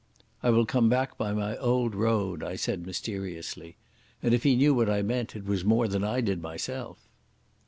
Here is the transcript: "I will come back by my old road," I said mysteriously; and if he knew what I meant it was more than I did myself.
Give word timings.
"I 0.41 0.49
will 0.49 0.65
come 0.65 0.89
back 0.89 1.15
by 1.15 1.31
my 1.31 1.55
old 1.57 1.93
road," 1.93 2.41
I 2.41 2.55
said 2.55 2.87
mysteriously; 2.87 3.77
and 4.23 4.33
if 4.33 4.41
he 4.41 4.55
knew 4.55 4.73
what 4.73 4.89
I 4.89 5.03
meant 5.03 5.35
it 5.35 5.45
was 5.45 5.63
more 5.63 5.87
than 5.87 6.03
I 6.03 6.21
did 6.21 6.41
myself. 6.41 6.97